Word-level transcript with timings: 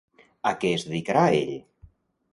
A 0.51 0.53
què 0.63 0.71
es 0.77 0.87
dedicarà 0.87 1.27
ell? 1.43 1.55